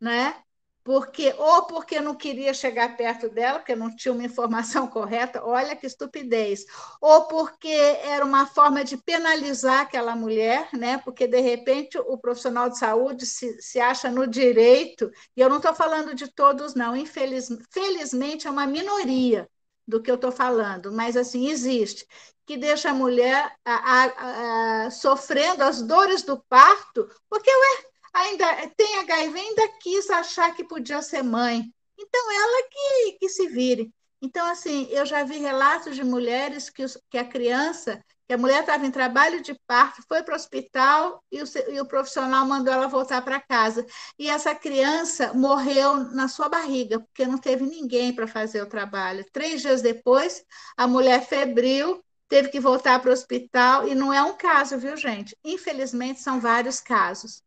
né? 0.00 0.42
Porque 0.84 1.34
ou 1.38 1.66
porque 1.66 2.00
não 2.00 2.14
queria 2.14 2.52
chegar 2.52 2.96
perto 2.96 3.28
dela, 3.28 3.58
porque 3.58 3.76
não 3.76 3.94
tinha 3.94 4.12
uma 4.12 4.24
informação 4.24 4.86
correta, 4.86 5.44
olha 5.44 5.76
que 5.76 5.86
estupidez, 5.86 6.64
ou 7.00 7.26
porque 7.26 7.68
era 7.68 8.24
uma 8.24 8.46
forma 8.46 8.84
de 8.84 8.96
penalizar 8.96 9.80
aquela 9.80 10.16
mulher, 10.16 10.68
né? 10.72 10.98
Porque 10.98 11.26
de 11.26 11.40
repente 11.40 11.98
o 11.98 12.18
profissional 12.18 12.68
de 12.68 12.78
saúde 12.78 13.26
se, 13.26 13.60
se 13.62 13.80
acha 13.80 14.10
no 14.10 14.26
direito, 14.26 15.10
e 15.36 15.40
eu 15.40 15.48
não 15.48 15.58
estou 15.58 15.74
falando 15.74 16.14
de 16.14 16.28
todos, 16.32 16.74
não, 16.74 16.96
infeliz, 16.96 17.48
felizmente 17.70 18.46
é 18.46 18.50
uma 18.50 18.66
minoria 18.66 19.48
do 19.86 20.00
que 20.00 20.10
eu 20.10 20.14
estou 20.16 20.32
falando, 20.32 20.92
mas 20.92 21.16
assim 21.16 21.48
existe, 21.48 22.06
que 22.46 22.56
deixa 22.56 22.90
a 22.90 22.94
mulher 22.94 23.52
a, 23.64 23.74
a, 23.74 24.86
a, 24.86 24.90
sofrendo 24.90 25.62
as 25.62 25.82
dores 25.82 26.22
do 26.22 26.38
parto, 26.48 27.08
porque 27.28 27.50
ué, 27.50 27.91
ainda 28.12 28.46
tem 28.76 28.98
HIV, 29.00 29.38
ainda 29.38 29.68
quis 29.80 30.10
achar 30.10 30.54
que 30.54 30.64
podia 30.64 31.00
ser 31.02 31.22
mãe. 31.22 31.64
Então, 31.98 32.30
ela 32.30 32.68
que, 32.68 33.12
que 33.18 33.28
se 33.28 33.48
vire. 33.48 33.92
Então, 34.20 34.46
assim, 34.46 34.86
eu 34.90 35.04
já 35.04 35.24
vi 35.24 35.38
relatos 35.38 35.96
de 35.96 36.04
mulheres 36.04 36.70
que, 36.70 36.84
os, 36.84 36.96
que 37.10 37.18
a 37.18 37.24
criança, 37.24 38.00
que 38.28 38.34
a 38.34 38.38
mulher 38.38 38.60
estava 38.60 38.86
em 38.86 38.90
trabalho 38.90 39.42
de 39.42 39.52
parto, 39.66 40.02
foi 40.06 40.22
para 40.22 40.32
o 40.32 40.36
hospital 40.36 41.22
e 41.30 41.42
o, 41.42 41.44
e 41.70 41.80
o 41.80 41.86
profissional 41.86 42.46
mandou 42.46 42.72
ela 42.72 42.86
voltar 42.86 43.22
para 43.22 43.40
casa. 43.40 43.84
E 44.16 44.28
essa 44.28 44.54
criança 44.54 45.32
morreu 45.34 46.04
na 46.12 46.28
sua 46.28 46.48
barriga, 46.48 47.00
porque 47.00 47.26
não 47.26 47.38
teve 47.38 47.64
ninguém 47.66 48.14
para 48.14 48.28
fazer 48.28 48.62
o 48.62 48.68
trabalho. 48.68 49.26
Três 49.32 49.60
dias 49.60 49.82
depois, 49.82 50.44
a 50.76 50.86
mulher 50.86 51.26
febril 51.26 52.00
teve 52.28 52.48
que 52.48 52.60
voltar 52.60 52.98
para 53.00 53.10
o 53.10 53.12
hospital, 53.12 53.86
e 53.86 53.94
não 53.94 54.10
é 54.10 54.22
um 54.22 54.32
caso, 54.34 54.78
viu, 54.78 54.96
gente? 54.96 55.36
Infelizmente, 55.44 56.22
são 56.22 56.40
vários 56.40 56.80
casos 56.80 57.42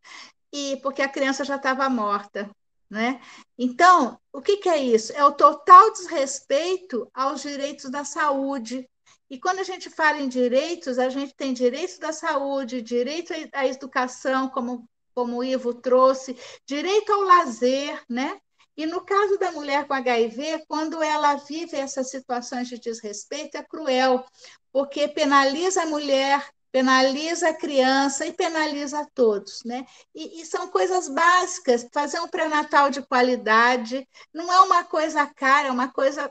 e 0.51 0.77
porque 0.77 1.01
a 1.01 1.09
criança 1.09 1.43
já 1.43 1.55
estava 1.55 1.89
morta. 1.89 2.49
Né? 2.89 3.19
Então, 3.57 4.19
o 4.31 4.41
que, 4.41 4.57
que 4.57 4.69
é 4.69 4.77
isso? 4.77 5.11
É 5.13 5.25
o 5.25 5.31
total 5.31 5.91
desrespeito 5.91 7.09
aos 7.13 7.41
direitos 7.41 7.89
da 7.89 8.03
saúde. 8.03 8.87
E 9.29 9.39
quando 9.39 9.59
a 9.59 9.63
gente 9.63 9.89
fala 9.89 10.19
em 10.19 10.29
direitos, 10.29 10.99
a 10.99 11.09
gente 11.09 11.33
tem 11.35 11.51
direito 11.51 11.99
da 11.99 12.13
saúde, 12.13 12.81
direito 12.81 13.33
à 13.53 13.65
educação, 13.65 14.49
como, 14.49 14.87
como 15.15 15.37
o 15.37 15.43
Ivo 15.43 15.73
trouxe, 15.73 16.37
direito 16.65 17.11
ao 17.11 17.21
lazer, 17.21 18.03
né? 18.07 18.39
E 18.77 18.85
no 18.85 19.01
caso 19.01 19.37
da 19.39 19.51
mulher 19.51 19.87
com 19.87 19.93
HIV, 19.93 20.65
quando 20.67 21.01
ela 21.01 21.35
vive 21.35 21.77
essas 21.77 22.09
situações 22.09 22.67
de 22.67 22.77
desrespeito, 22.77 23.57
é 23.57 23.63
cruel, 23.63 24.23
porque 24.71 25.07
penaliza 25.07 25.83
a 25.83 25.85
mulher, 25.85 26.45
penaliza 26.75 27.47
a 27.47 27.53
criança 27.53 28.25
e 28.25 28.33
penaliza 28.33 29.09
todos, 29.15 29.63
né? 29.63 29.85
E, 30.13 30.41
e, 30.41 30.45
são 30.45 30.67
coisas 30.67 31.07
básicas. 31.07 31.87
Fazer 31.93 32.19
um 32.19 32.27
pré-natal 32.27 32.89
de 32.89 33.01
qualidade 33.01 34.05
não 34.33 34.51
é 34.51 34.59
uma 34.59 34.83
coisa 34.83 35.25
cara, 35.25 35.69
é 35.69 35.71
uma 35.71 35.87
coisa 35.87 36.29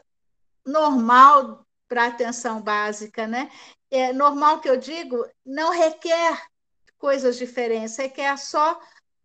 normal 0.63 1.67
para 1.89 2.09
atenção 2.09 2.61
básica, 2.61 3.27
né? 3.27 3.51
É 3.91 4.13
normal 4.13 4.61
que 4.61 4.69
eu 4.69 4.77
digo, 4.77 5.27
não 5.47 5.71
requer 5.71 6.39
coisas 6.99 7.39
diferentes, 7.39 7.97
requer 7.97 8.37
só 8.37 8.79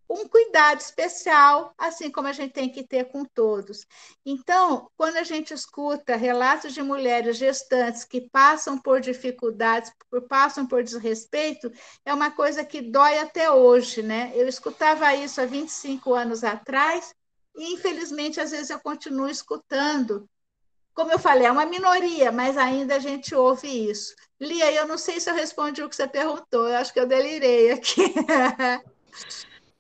um 0.10 0.28
cuidado 0.28 0.80
especial, 0.80 1.74
assim 1.78 2.10
como 2.10 2.28
a 2.28 2.34
gente 2.34 2.52
tem 2.52 2.68
que 2.68 2.84
ter 2.84 3.06
com 3.06 3.24
todos. 3.24 3.86
Então, 4.26 4.90
quando 4.98 5.18
a 5.18 5.24
gente 5.24 5.54
escuta 5.54 6.16
relatos 6.16 6.74
de 6.74 6.82
mulheres 6.82 7.38
gestantes 7.38 8.04
que 8.04 8.22
passam 8.22 8.78
por 8.80 9.00
dificuldades, 9.00 9.94
passam 10.28 10.66
por 10.66 10.84
desrespeito, 10.84 11.72
é 12.04 12.12
uma 12.12 12.32
coisa 12.32 12.66
que 12.66 12.82
dói 12.82 13.20
até 13.20 13.52
hoje, 13.52 14.02
né? 14.02 14.32
Eu 14.34 14.48
escutava 14.48 15.14
isso 15.14 15.40
há 15.40 15.46
25 15.46 16.14
anos 16.16 16.44
atrás 16.44 17.14
e, 17.56 17.74
infelizmente, 17.74 18.42
às 18.42 18.50
vezes 18.50 18.72
eu 18.72 18.80
continuo 18.80 19.30
escutando. 19.30 20.28
Como 20.96 21.12
eu 21.12 21.20
falei, 21.20 21.46
é 21.46 21.52
uma 21.52 21.68
minoria, 21.68 22.32
mas 22.32 22.58
ainda 22.58 22.96
a 22.96 23.00
gente 23.00 23.36
ouve 23.36 23.68
isso. 23.90 24.16
Lia, 24.40 24.72
eu 24.72 24.88
não 24.88 24.98
sei 24.98 25.20
se 25.20 25.30
eu 25.30 25.36
respondi 25.36 25.84
o 25.84 25.88
que 25.88 25.96
você 25.96 26.08
perguntou, 26.08 26.68
eu 26.68 26.76
acho 26.78 26.92
que 26.92 27.00
eu 27.00 27.06
delirei 27.06 27.72
aqui. 27.72 28.02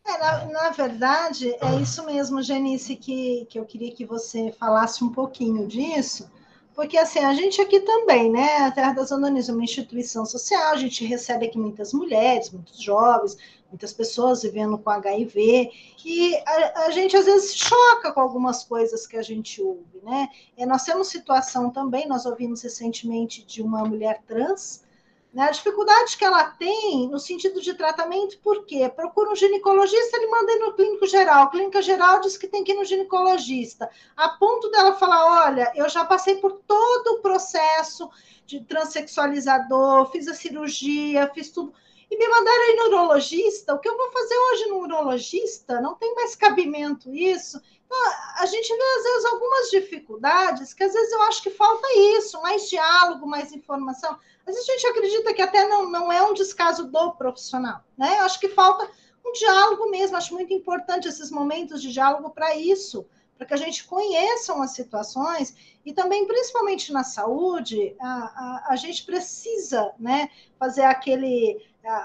É, 0.09 0.17
na, 0.17 0.45
na, 0.45 0.69
verdade, 0.71 1.55
é 1.61 1.75
isso 1.79 2.03
mesmo, 2.03 2.41
Genice, 2.41 2.95
que, 2.95 3.45
que 3.47 3.59
eu 3.59 3.65
queria 3.65 3.91
que 3.91 4.03
você 4.03 4.51
falasse 4.51 5.03
um 5.03 5.11
pouquinho 5.11 5.67
disso, 5.67 6.27
porque 6.73 6.97
assim, 6.97 7.19
a 7.19 7.31
gente 7.35 7.61
aqui 7.61 7.79
também, 7.81 8.31
né? 8.31 8.57
A 8.57 8.71
Terra 8.71 8.93
das 8.93 9.11
Anônimas 9.11 9.49
é 9.49 9.53
uma 9.53 9.63
instituição 9.63 10.25
social, 10.25 10.71
a 10.73 10.77
gente 10.77 11.05
recebe 11.05 11.45
aqui 11.45 11.59
muitas 11.59 11.93
mulheres, 11.93 12.49
muitos 12.49 12.81
jovens, 12.81 13.37
muitas 13.69 13.93
pessoas 13.93 14.41
vivendo 14.41 14.79
com 14.79 14.89
HIV, 14.89 15.71
e 16.03 16.35
a, 16.37 16.85
a, 16.85 16.89
gente 16.89 17.15
às 17.15 17.25
vezes 17.25 17.55
choca 17.55 18.11
com 18.11 18.19
algumas 18.19 18.63
coisas 18.63 19.05
que 19.05 19.15
a 19.15 19.21
gente 19.21 19.61
ouve, 19.61 20.01
né? 20.01 20.27
E 20.57 20.65
nós 20.65 20.83
temos 20.85 21.09
situação 21.09 21.69
também, 21.69 22.07
nós 22.07 22.25
ouvimos 22.25 22.63
recentemente 22.63 23.45
de 23.45 23.61
uma 23.61 23.85
mulher 23.85 24.23
trans 24.25 24.88
né? 25.31 25.43
A 25.43 25.51
dificuldade 25.51 26.17
que 26.17 26.25
ela 26.25 26.43
tem 26.45 27.07
no 27.07 27.19
sentido 27.19 27.61
de 27.61 27.75
tratamento, 27.75 28.39
por 28.39 28.65
quê? 28.65 28.89
Procura 28.89 29.29
um 29.29 29.35
ginecologista, 29.35 30.17
ele 30.17 30.27
manda 30.27 30.51
ir 30.51 30.59
no 30.59 30.73
clínico 30.73 31.05
geral. 31.05 31.43
A 31.43 31.49
clínica 31.51 31.81
geral 31.81 32.19
diz 32.19 32.35
que 32.35 32.47
tem 32.47 32.63
que 32.63 32.71
ir 32.71 32.75
no 32.75 32.85
ginecologista. 32.85 33.89
A 34.17 34.29
ponto 34.29 34.69
dela 34.71 34.93
falar: 34.93 35.45
olha, 35.47 35.71
eu 35.75 35.87
já 35.87 36.03
passei 36.03 36.37
por 36.37 36.53
todo 36.67 37.15
o 37.15 37.21
processo 37.21 38.09
de 38.45 38.61
transexualizador, 38.61 40.09
fiz 40.11 40.27
a 40.27 40.33
cirurgia, 40.33 41.29
fiz 41.33 41.51
tudo. 41.51 41.73
E 42.09 42.17
me 42.17 42.27
mandaram 42.27 42.71
ir 42.71 42.75
no 42.77 42.85
urologista. 42.87 43.75
O 43.75 43.79
que 43.79 43.87
eu 43.87 43.95
vou 43.95 44.11
fazer 44.11 44.35
hoje 44.35 44.65
no 44.65 44.79
urologista? 44.79 45.79
Não 45.79 45.93
tem 45.93 46.15
mais 46.15 46.35
cabimento 46.35 47.13
isso. 47.13 47.61
Então, 47.85 47.97
a 48.37 48.45
gente 48.47 48.67
vê, 48.67 48.83
às 48.83 49.03
vezes, 49.03 49.25
algumas 49.25 49.69
dificuldades 49.69 50.73
que, 50.73 50.83
às 50.83 50.93
vezes, 50.93 51.11
eu 51.11 51.21
acho 51.23 51.43
que 51.43 51.49
falta 51.51 51.87
isso, 52.17 52.41
mais 52.41 52.67
diálogo, 52.67 53.27
mais 53.27 53.51
informação. 53.51 54.17
Vezes 54.49 54.67
a 54.67 54.71
gente 54.73 54.87
acredita 54.87 55.33
que 55.33 55.41
até 55.41 55.67
não, 55.67 55.89
não 55.91 56.11
é 56.11 56.23
um 56.23 56.33
descaso 56.33 56.85
do 56.85 57.11
profissional, 57.11 57.83
né? 57.95 58.19
Eu 58.19 58.25
acho 58.25 58.39
que 58.39 58.49
falta 58.49 58.89
um 59.23 59.31
diálogo 59.31 59.89
mesmo, 59.91 60.17
acho 60.17 60.33
muito 60.33 60.51
importante 60.51 61.07
esses 61.07 61.29
momentos 61.29 61.81
de 61.81 61.91
diálogo 61.91 62.31
para 62.31 62.55
isso, 62.55 63.05
para 63.37 63.45
que 63.45 63.53
a 63.53 63.57
gente 63.57 63.85
conheça 63.85 64.53
as 64.61 64.71
situações 64.71 65.55
e 65.85 65.93
também, 65.93 66.25
principalmente 66.25 66.91
na 66.91 67.03
saúde, 67.03 67.95
a, 67.99 68.07
a, 68.07 68.65
a 68.69 68.75
gente 68.75 69.05
precisa 69.05 69.93
né, 69.99 70.29
fazer 70.57 70.83
aquele, 70.83 71.57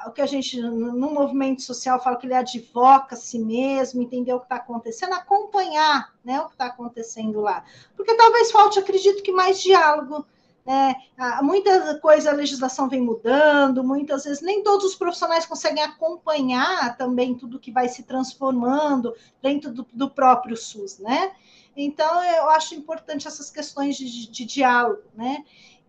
o 0.06 0.12
que 0.12 0.20
a 0.20 0.26
gente, 0.26 0.60
no 0.60 1.10
movimento 1.10 1.62
social, 1.62 2.00
fala 2.00 2.16
que 2.16 2.26
ele 2.26 2.34
advoca 2.34 3.16
si 3.16 3.38
mesmo, 3.38 4.02
entender 4.02 4.34
o 4.34 4.38
que 4.38 4.46
está 4.46 4.56
acontecendo, 4.56 5.14
acompanhar 5.14 6.14
né, 6.22 6.40
o 6.40 6.46
que 6.46 6.52
está 6.52 6.66
acontecendo 6.66 7.40
lá. 7.40 7.64
Porque 7.96 8.14
talvez 8.14 8.52
falte, 8.52 8.78
acredito 8.78 9.22
que 9.22 9.32
mais 9.32 9.62
diálogo, 9.62 10.26
né? 10.64 10.94
Muita 11.42 11.98
coisa, 11.98 12.30
a 12.30 12.34
legislação 12.34 12.88
vem 12.88 13.00
mudando, 13.00 13.84
muitas 13.84 14.24
vezes 14.24 14.42
nem 14.42 14.62
todos 14.62 14.84
os 14.86 14.94
profissionais 14.94 15.44
conseguem 15.44 15.82
acompanhar 15.82 16.96
também 16.96 17.34
tudo 17.34 17.58
que 17.58 17.70
vai 17.70 17.88
se 17.88 18.02
transformando 18.02 19.14
dentro 19.42 19.70
do, 19.72 19.86
do 19.92 20.08
próprio 20.08 20.56
SUS, 20.56 20.98
né? 20.98 21.32
Então, 21.76 22.22
eu 22.24 22.48
acho 22.50 22.74
importante 22.74 23.26
essas 23.26 23.50
questões 23.50 23.96
de, 23.96 24.04
de, 24.04 24.30
de 24.30 24.44
diálogo, 24.44 25.02
né? 25.14 25.44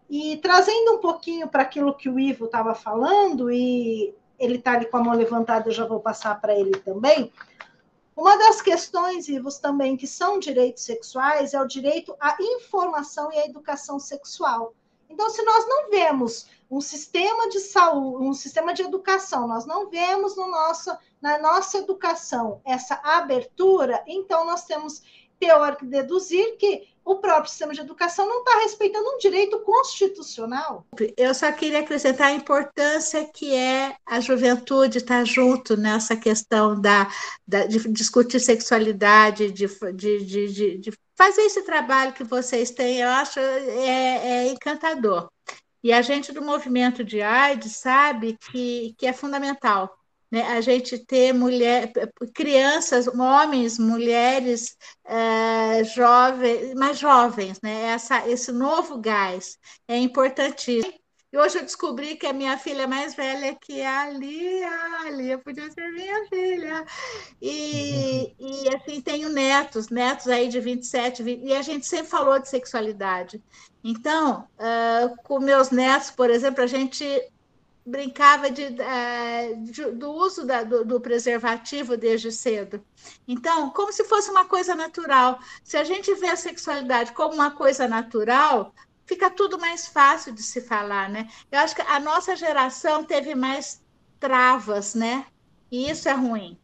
E 0.09 0.37
trazendo 0.37 0.93
um 0.93 0.99
pouquinho 0.99 1.47
para 1.47 1.63
aquilo 1.63 1.95
que 1.95 2.09
o 2.09 2.19
Ivo 2.19 2.45
estava 2.45 2.75
falando, 2.75 3.51
e 3.51 4.13
ele 4.37 4.57
está 4.57 4.73
ali 4.73 4.85
com 4.85 4.97
a 4.97 5.03
mão 5.03 5.13
levantada, 5.13 5.69
eu 5.69 5.73
já 5.73 5.85
vou 5.85 5.99
passar 5.99 6.39
para 6.39 6.57
ele 6.57 6.77
também. 6.79 7.31
Uma 8.15 8.37
das 8.37 8.61
questões, 8.61 9.27
Ivos, 9.27 9.59
também 9.59 9.97
que 9.97 10.07
são 10.07 10.39
direitos 10.39 10.83
sexuais 10.83 11.53
é 11.53 11.61
o 11.61 11.67
direito 11.67 12.15
à 12.17 12.37
informação 12.39 13.29
e 13.31 13.37
à 13.37 13.45
educação 13.45 13.99
sexual. 13.99 14.73
Então, 15.09 15.29
se 15.29 15.43
nós 15.43 15.67
não 15.67 15.89
vemos 15.89 16.47
um 16.71 16.79
sistema 16.79 17.49
de 17.49 17.59
saúde, 17.59 18.25
um 18.25 18.33
sistema 18.33 18.73
de 18.73 18.83
educação, 18.83 19.47
nós 19.47 19.65
não 19.65 19.89
vemos 19.89 20.35
no 20.35 20.47
nosso, 20.47 20.97
na 21.21 21.37
nossa 21.39 21.77
educação 21.77 22.61
essa 22.65 22.95
abertura, 23.03 24.01
então 24.07 24.45
nós 24.45 24.63
temos 24.63 25.03
teórico 25.37 25.85
deduzir 25.85 26.57
que 26.57 26.87
o 27.05 27.17
próprio 27.17 27.49
sistema 27.49 27.71
de 27.71 27.81
educação 27.81 28.27
não 28.27 28.39
está 28.39 28.57
respeitando 28.61 29.07
um 29.07 29.17
direito 29.19 29.59
constitucional. 29.59 30.87
Eu 31.15 31.35
só 31.35 31.51
queria 31.51 31.81
acrescentar 31.81 32.29
a 32.29 32.33
importância 32.33 33.23
que 33.31 33.53
é 33.53 33.95
a 34.03 34.19
juventude 34.19 34.97
estar 34.97 35.23
junto 35.23 35.77
nessa 35.77 36.15
questão 36.15 36.81
da, 36.81 37.07
da 37.47 37.67
de 37.67 37.87
discutir 37.91 38.39
sexualidade, 38.39 39.51
de, 39.51 39.67
de, 39.93 40.25
de, 40.25 40.77
de, 40.79 40.93
fazer 41.15 41.43
esse 41.43 41.61
trabalho 41.61 42.11
que 42.11 42.23
vocês 42.23 42.71
têm, 42.71 42.97
eu 42.97 43.09
acho 43.09 43.39
é, 43.39 44.47
é 44.47 44.47
encantador. 44.47 45.29
E 45.83 45.93
a 45.93 46.01
gente 46.01 46.31
do 46.31 46.41
movimento 46.41 47.03
de 47.03 47.21
AIDS 47.21 47.75
sabe 47.75 48.35
que, 48.51 48.95
que 48.97 49.05
é 49.05 49.13
fundamental 49.13 49.95
né, 50.35 50.41
a 50.49 50.59
gente 50.59 50.99
ter 50.99 51.33
mulher, 51.33 51.93
crianças, 52.33 53.07
homens, 53.07 53.79
mulheres 53.79 54.75
é, 55.05 55.81
jovens, 55.85 56.73
mais 56.73 56.99
jovens, 56.99 57.61
né? 57.61 57.93
Essa, 57.93 58.27
esse 58.27 58.51
novo 58.51 58.99
gás 58.99 59.57
é 59.87 59.97
importantíssimo. 59.97 60.93
E 61.31 61.37
hoje 61.37 61.57
eu 61.57 61.63
descobri 61.63 62.17
que 62.17 62.27
a 62.27 62.33
minha 62.33 62.57
filha 62.57 62.85
mais 62.85 63.15
velha 63.15 63.55
que 63.55 63.79
é 63.79 63.87
a 63.87 64.09
Lia, 64.09 64.69
a 65.05 65.09
Lia 65.09 65.37
podia 65.37 65.71
ser 65.71 65.89
minha 65.93 66.27
filha. 66.27 66.85
E, 67.41 68.35
e 68.37 68.75
assim, 68.75 68.99
tenho 68.99 69.29
netos, 69.29 69.87
netos 69.87 70.27
aí 70.27 70.49
de 70.49 70.59
27, 70.59 71.23
20, 71.23 71.45
e 71.45 71.53
a 71.53 71.61
gente 71.61 71.85
sempre 71.85 72.07
falou 72.07 72.39
de 72.39 72.49
sexualidade. 72.49 73.41
Então, 73.81 74.49
uh, 74.59 75.15
com 75.23 75.39
meus 75.39 75.69
netos, 75.69 76.11
por 76.11 76.29
exemplo, 76.29 76.61
a 76.61 76.67
gente 76.67 77.05
brincava 77.85 78.49
de, 78.49 78.81
é, 78.81 79.53
de, 79.53 79.91
do 79.91 80.11
uso 80.11 80.45
da, 80.45 80.63
do, 80.63 80.83
do, 80.83 80.99
preservativo 80.99 81.95
desde 81.95 82.31
cedo. 82.31 82.83
Então, 83.27 83.69
como 83.69 83.93
se 83.93 84.03
fosse 84.05 84.31
uma 84.31 84.45
coisa 84.45 84.73
natural. 84.73 85.39
Se 85.63 85.77
a 85.77 85.83
gente 85.83 86.13
vê 86.15 86.29
a 86.29 86.35
sexualidade 86.35 87.11
como 87.11 87.35
uma 87.35 87.51
coisa 87.51 87.87
natural, 87.87 88.73
fica 89.05 89.29
tudo 89.29 89.59
mais 89.59 89.87
fácil 89.87 90.33
de 90.33 90.41
se 90.41 90.61
falar, 90.61 91.09
né? 91.09 91.29
Eu 91.51 91.59
acho 91.59 91.75
que 91.75 91.81
a 91.83 91.99
nossa 91.99 92.35
geração 92.35 93.03
teve 93.03 93.35
mais 93.35 93.83
travas, 94.19 94.95
né? 94.95 95.25
E 95.71 95.89
isso 95.89 96.09
é 96.09 96.13
ruim. 96.13 96.57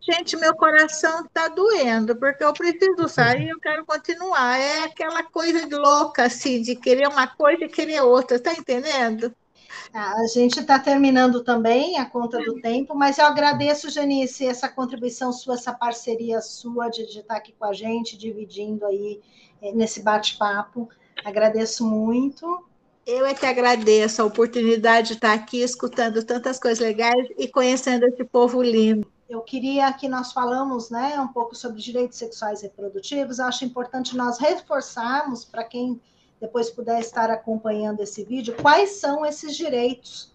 Gente, 0.00 0.36
meu 0.36 0.54
coração 0.54 1.24
está 1.24 1.48
doendo, 1.48 2.16
porque 2.16 2.42
eu 2.42 2.52
preciso 2.52 3.06
sair, 3.08 3.48
eu 3.48 3.60
quero 3.60 3.84
continuar. 3.84 4.58
É 4.58 4.84
aquela 4.84 5.22
coisa 5.22 5.68
louca, 5.76 6.24
assim, 6.24 6.62
de 6.62 6.74
querer 6.74 7.06
uma 7.06 7.26
coisa 7.26 7.64
e 7.64 7.68
querer 7.68 8.00
outra, 8.00 8.38
tá 8.38 8.52
entendendo? 8.52 9.34
A 9.92 10.24
gente 10.26 10.60
está 10.60 10.78
terminando 10.78 11.42
também 11.42 11.98
a 11.98 12.06
conta 12.06 12.38
do 12.38 12.60
tempo, 12.60 12.94
mas 12.94 13.18
eu 13.18 13.26
agradeço, 13.26 13.90
Janice, 13.90 14.46
essa 14.46 14.68
contribuição 14.68 15.32
sua, 15.32 15.54
essa 15.54 15.72
parceria 15.72 16.40
sua 16.40 16.88
de, 16.88 17.06
de 17.06 17.20
estar 17.20 17.36
aqui 17.36 17.52
com 17.58 17.64
a 17.64 17.72
gente, 17.72 18.16
dividindo 18.16 18.86
aí 18.86 19.20
eh, 19.60 19.72
nesse 19.72 20.00
bate-papo. 20.00 20.88
Agradeço 21.24 21.84
muito. 21.84 22.64
Eu 23.04 23.26
é 23.26 23.34
que 23.34 23.44
agradeço 23.44 24.22
a 24.22 24.24
oportunidade 24.24 25.08
de 25.08 25.14
estar 25.14 25.32
aqui 25.32 25.60
escutando 25.60 26.22
tantas 26.22 26.60
coisas 26.60 26.78
legais 26.78 27.28
e 27.36 27.48
conhecendo 27.48 28.06
esse 28.06 28.22
povo 28.22 28.62
lindo. 28.62 29.10
Eu 29.28 29.40
queria 29.40 29.92
que 29.92 30.08
nós 30.08 30.32
falamos 30.32 30.90
né, 30.90 31.18
um 31.20 31.28
pouco 31.28 31.54
sobre 31.54 31.80
direitos 31.80 32.18
sexuais 32.18 32.60
e 32.60 32.64
reprodutivos. 32.64 33.40
Acho 33.40 33.64
importante 33.64 34.16
nós 34.16 34.38
reforçarmos 34.38 35.44
para 35.44 35.64
quem 35.64 36.00
depois 36.40 36.70
puder 36.70 37.00
estar 37.00 37.30
acompanhando 37.30 38.00
esse 38.00 38.24
vídeo, 38.24 38.56
quais 38.60 38.92
são 38.92 39.26
esses 39.26 39.56
direitos, 39.56 40.32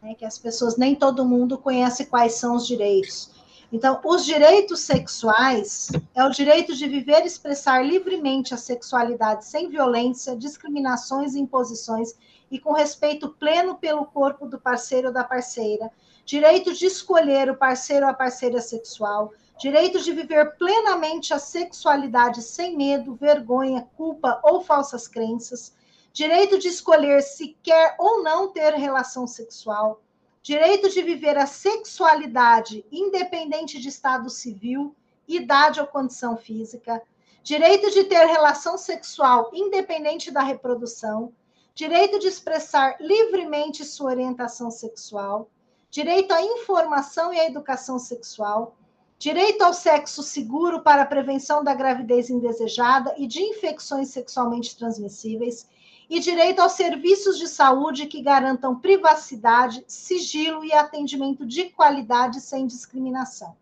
né, 0.00 0.14
que 0.14 0.24
as 0.24 0.38
pessoas, 0.38 0.76
nem 0.76 0.94
todo 0.94 1.24
mundo 1.24 1.58
conhece 1.58 2.06
quais 2.06 2.34
são 2.34 2.54
os 2.54 2.66
direitos. 2.66 3.30
Então, 3.72 4.00
os 4.04 4.24
direitos 4.24 4.80
sexuais 4.80 5.90
é 6.14 6.24
o 6.24 6.30
direito 6.30 6.74
de 6.74 6.88
viver 6.88 7.22
e 7.22 7.26
expressar 7.26 7.84
livremente 7.86 8.52
a 8.52 8.56
sexualidade 8.56 9.44
sem 9.44 9.68
violência, 9.68 10.36
discriminações 10.36 11.34
e 11.34 11.40
imposições 11.40 12.14
e 12.50 12.58
com 12.58 12.72
respeito 12.72 13.28
pleno 13.28 13.76
pelo 13.76 14.04
corpo 14.06 14.46
do 14.46 14.58
parceiro 14.58 15.08
ou 15.08 15.14
da 15.14 15.22
parceira, 15.22 15.88
direito 16.24 16.72
de 16.72 16.86
escolher 16.86 17.48
o 17.48 17.56
parceiro 17.56 18.06
ou 18.06 18.10
a 18.10 18.14
parceira 18.14 18.60
sexual, 18.60 19.32
direito 19.60 20.00
de 20.00 20.10
viver 20.14 20.56
plenamente 20.56 21.34
a 21.34 21.38
sexualidade 21.38 22.40
sem 22.40 22.74
medo, 22.74 23.14
vergonha, 23.14 23.86
culpa 23.94 24.40
ou 24.42 24.62
falsas 24.62 25.06
crenças, 25.06 25.76
direito 26.14 26.58
de 26.58 26.68
escolher 26.68 27.20
se 27.20 27.58
quer 27.62 27.94
ou 27.98 28.22
não 28.22 28.48
ter 28.48 28.72
relação 28.72 29.26
sexual, 29.26 30.00
direito 30.42 30.88
de 30.88 31.02
viver 31.02 31.36
a 31.36 31.44
sexualidade 31.44 32.86
independente 32.90 33.78
de 33.78 33.90
estado 33.90 34.30
civil, 34.30 34.96
idade 35.28 35.78
ou 35.78 35.86
condição 35.86 36.38
física, 36.38 37.02
direito 37.42 37.90
de 37.90 38.04
ter 38.04 38.24
relação 38.24 38.78
sexual 38.78 39.50
independente 39.52 40.30
da 40.30 40.40
reprodução, 40.40 41.34
direito 41.74 42.18
de 42.18 42.28
expressar 42.28 42.96
livremente 42.98 43.84
sua 43.84 44.12
orientação 44.12 44.70
sexual, 44.70 45.50
direito 45.90 46.32
à 46.32 46.40
informação 46.40 47.30
e 47.30 47.38
à 47.38 47.44
educação 47.44 47.98
sexual, 47.98 48.74
direito 49.20 49.60
ao 49.60 49.74
sexo 49.74 50.22
seguro 50.22 50.80
para 50.80 51.02
a 51.02 51.06
prevenção 51.06 51.62
da 51.62 51.74
gravidez 51.74 52.30
indesejada 52.30 53.14
e 53.18 53.26
de 53.26 53.42
infecções 53.42 54.08
sexualmente 54.08 54.74
transmissíveis, 54.78 55.68
e 56.08 56.18
direito 56.18 56.60
aos 56.60 56.72
serviços 56.72 57.36
de 57.38 57.46
saúde 57.46 58.06
que 58.06 58.22
garantam 58.22 58.80
privacidade, 58.80 59.84
sigilo 59.86 60.64
e 60.64 60.72
atendimento 60.72 61.44
de 61.44 61.66
qualidade 61.66 62.40
sem 62.40 62.66
discriminação. 62.66 63.54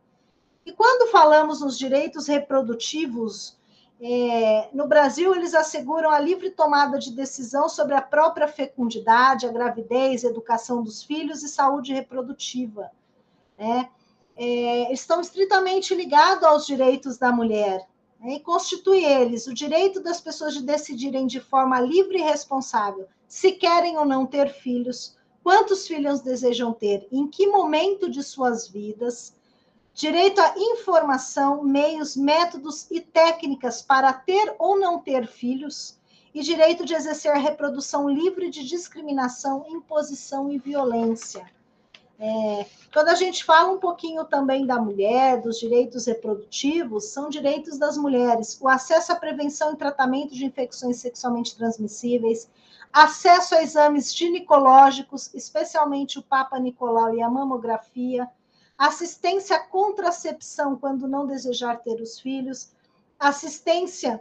E 0.64 0.71
quando 0.73 1.11
falamos 1.11 1.61
nos 1.61 1.77
direitos 1.77 2.29
reprodutivos, 2.29 3.59
é, 4.01 4.68
no 4.73 4.87
Brasil, 4.87 5.35
eles 5.35 5.55
asseguram 5.55 6.09
a 6.09 6.21
livre 6.21 6.51
tomada 6.51 7.01
de 7.01 7.11
decisão 7.11 7.68
sobre 7.68 7.97
a 7.97 8.01
própria 8.01 8.47
fecundidade, 8.47 9.44
a 9.44 9.53
gravidez, 9.53 10.25
a 10.25 10.29
educação 10.29 10.85
dos 10.85 11.03
filhos 11.03 11.42
e 11.42 11.49
saúde 11.49 11.92
reprodutiva. 11.92 12.92
Né? 13.59 13.90
É, 14.38 14.92
estão 14.92 15.20
estritamente 15.20 15.94
ligados 15.94 16.44
aos 16.44 16.64
direitos 16.64 17.18
da 17.18 17.33
mulher 17.33 17.87
né, 18.20 18.35
e 18.35 18.40
constitui 18.40 19.05
eles 19.05 19.46
o 19.46 19.53
direito 19.53 20.01
das 20.01 20.20
pessoas 20.20 20.55
de 20.55 20.62
decidirem 20.62 21.27
de 21.27 21.40
forma 21.40 21.81
livre 21.81 22.18
e 22.18 22.22
responsável 22.22 23.09
se 23.29 23.53
querem 23.53 23.98
ou 23.98 24.07
não 24.07 24.24
ter 24.24 24.48
filhos, 24.48 25.16
quantos 25.42 25.87
filhos 25.87 26.20
desejam 26.20 26.72
ter, 26.72 27.07
em 27.12 27.27
que 27.27 27.46
momento 27.46 28.11
de 28.11 28.22
suas 28.22 28.66
vidas, 28.66 29.37
direito 29.92 30.40
à 30.40 30.55
informação, 30.57 31.62
meios, 31.62 32.16
métodos 32.16 32.90
e 32.90 33.01
técnicas 33.01 33.83
para 33.83 34.12
ter 34.12 34.55
ou 34.59 34.79
não 34.79 34.98
ter 34.98 35.27
filhos, 35.27 35.98
e 36.35 36.40
direito 36.40 36.85
de 36.85 36.94
exercer 36.94 37.35
reprodução 37.37 38.09
livre 38.09 38.48
de 38.48 38.64
discriminação, 38.64 39.66
imposição 39.68 40.51
e 40.53 40.59
violência. 40.59 41.51
É, 42.20 42.66
quando 42.92 43.09
a 43.09 43.14
gente 43.14 43.44
fala 43.44 43.70
um 43.70 43.78
pouquinho 43.78 44.24
também 44.24 44.66
da 44.66 44.81
mulher, 44.81 45.40
dos 45.40 45.61
direitos 45.61 46.07
reprodutivos, 46.07 47.04
são 47.04 47.28
direitos 47.28 47.78
das 47.78 47.96
mulheres, 47.96 48.59
o 48.61 48.66
acesso 48.66 49.12
à 49.12 49.16
prevenção 49.16 49.72
e 49.72 49.76
tratamento 49.76 50.35
de 50.35 50.44
infecções 50.44 50.96
sexualmente 50.96 51.57
transmissíveis, 51.57 52.50
acesso 52.92 53.54
a 53.54 53.62
exames 53.62 54.12
ginecológicos, 54.12 55.33
especialmente 55.33 56.18
o 56.18 56.22
Papa 56.22 56.59
Nicolau 56.59 57.14
e 57.14 57.22
a 57.22 57.31
mamografia, 57.31 58.28
assistência 58.76 59.57
à 59.57 59.61
contracepção 59.61 60.76
quando 60.76 61.07
não 61.07 61.24
desejar 61.24 61.76
ter 61.83 62.00
os 62.00 62.18
filhos, 62.18 62.72
assistência 63.18 64.20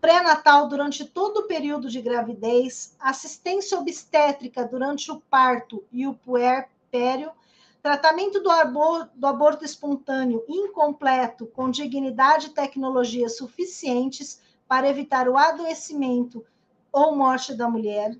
pré-natal 0.00 0.68
durante 0.68 1.04
todo 1.04 1.38
o 1.38 1.46
período 1.46 1.88
de 1.88 2.00
gravidez, 2.00 2.96
assistência 2.98 3.78
obstétrica 3.78 4.64
durante 4.64 5.10
o 5.10 5.20
parto 5.20 5.84
e 5.92 6.06
o 6.06 6.14
puer 6.14 6.68
puerpério, 6.96 7.30
tratamento 7.82 8.40
do, 8.40 8.50
abor 8.50 9.10
do 9.14 9.26
aborto 9.26 9.64
espontâneo 9.64 10.42
incompleto, 10.48 11.46
com 11.46 11.70
dignidade 11.70 12.46
e 12.46 12.50
tecnologia 12.50 13.28
suficientes 13.28 14.40
para 14.66 14.88
evitar 14.88 15.28
o 15.28 15.36
adoecimento 15.36 16.44
ou 16.90 17.14
morte 17.14 17.54
da 17.54 17.68
mulher, 17.68 18.16